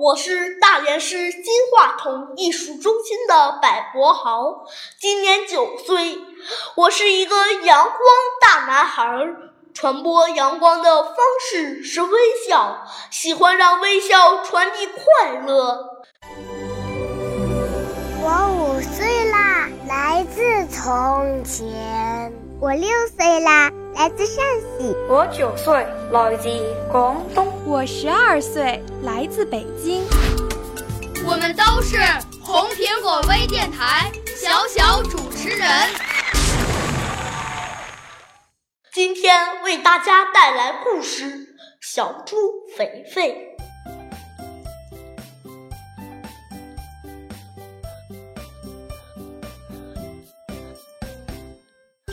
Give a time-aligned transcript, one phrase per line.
[0.00, 4.64] 我是大连市金话筒艺术中心的柏博豪，
[4.98, 6.18] 今年九岁。
[6.74, 7.98] 我是一个阳光
[8.40, 9.04] 大男孩，
[9.74, 12.78] 传播阳光的方式是微笑，
[13.10, 15.90] 喜欢让微笑传递快乐。
[18.22, 19.19] 我五岁，
[19.90, 22.32] 来自从前。
[22.60, 24.44] 我六岁啦，来自陕
[24.78, 24.94] 西。
[25.08, 26.48] 我九岁，来自
[26.92, 27.52] 广东。
[27.66, 30.04] 我十二岁，来自北京。
[31.26, 31.96] 我们都是
[32.40, 35.68] 红苹果微电台小小主持人。
[38.92, 41.24] 今天为大家带来故事
[41.80, 42.36] 《小猪
[42.76, 43.56] 肥肥》。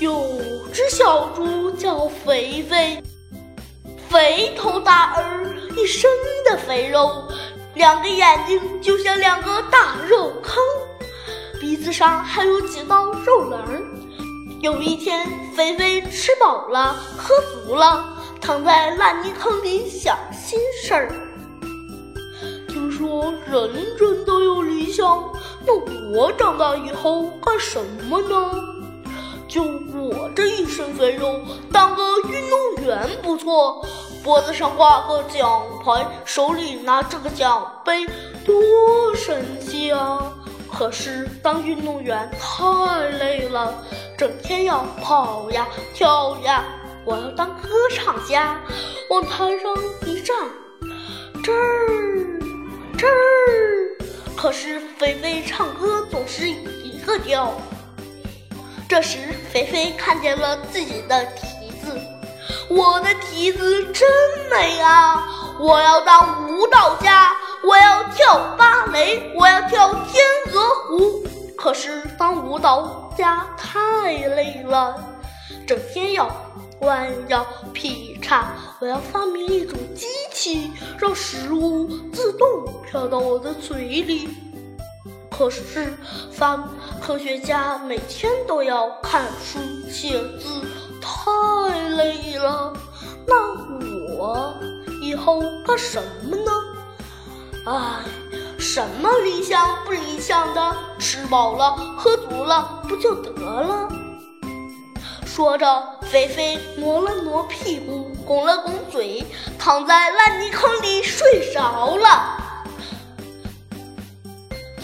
[0.00, 0.38] 有
[0.72, 3.02] 只小猪叫肥肥，
[4.08, 5.44] 肥头大耳，
[5.76, 6.08] 一身
[6.44, 7.24] 的肥肉，
[7.74, 10.62] 两个眼睛就像两个大肉坑，
[11.60, 13.60] 鼻子上还有几道肉棱。
[14.60, 21.12] 有一天，肥肥吃饱了，喝足了，躺在烂泥坑里想心事儿。
[22.68, 25.28] 听说人人都有理想，
[25.66, 25.74] 那
[26.12, 28.64] 我长大以后干什么呢？
[29.48, 31.40] 就我这一身肥肉，
[31.72, 33.82] 当个运动员不错，
[34.22, 38.06] 脖子上挂个奖牌，手里拿着个奖杯，
[38.44, 38.54] 多
[39.16, 40.32] 神气啊！
[40.70, 43.82] 可是当运动员太累了，
[44.18, 46.62] 整天要跑呀跳呀。
[47.06, 48.60] 我要当歌唱家，
[49.08, 50.36] 往台上一站，
[51.42, 52.38] 这儿
[52.98, 53.96] 这儿。
[54.36, 57.54] 可是肥肥唱歌总是一个调。
[58.88, 59.18] 这时，
[59.52, 62.00] 肥肥看见了自己的蹄子，
[62.70, 64.08] 我的蹄子真
[64.50, 65.28] 美啊！
[65.60, 67.30] 我要当舞蹈家，
[67.62, 71.22] 我要跳芭蕾，我要跳天鹅湖。
[71.54, 74.96] 可是当舞蹈家太累了，
[75.66, 76.26] 整天要
[76.80, 78.54] 弯腰劈叉。
[78.80, 82.48] 我要发明一种机器，让食物自动
[82.90, 84.30] 飘到我的嘴里。
[85.38, 85.96] 可是，
[86.32, 86.56] 发
[87.00, 90.66] 科学家每天都要看书写字，
[91.00, 92.72] 太累了。
[93.24, 94.52] 那我
[95.00, 96.50] 以后干什么呢？
[97.66, 98.00] 唉，
[98.58, 103.88] 什么理想不理想的，吃饱了喝足了不就得了？
[105.24, 109.24] 说着，肥肥挪了挪屁股，拱了拱嘴，
[109.56, 112.37] 躺在烂泥坑里睡着了。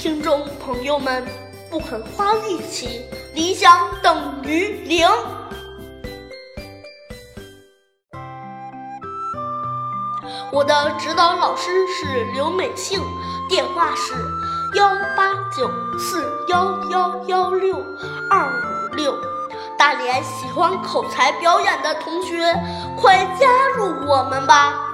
[0.04, 1.24] 听众朋友们，
[1.70, 3.00] 不肯花力气，
[3.34, 5.08] 理想等于零。
[10.52, 13.00] 我的指导老师是刘美杏，
[13.48, 14.12] 电话是
[14.74, 17.74] 幺八九四幺幺幺六
[18.30, 18.46] 二
[18.90, 19.16] 五六。
[19.78, 22.52] 大连喜欢口才表演的同学，
[23.00, 24.93] 快加入我们吧！